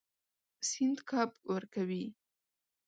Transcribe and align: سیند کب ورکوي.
سیند 0.69 0.97
کب 1.09 1.29
ورکوي. 1.51 2.05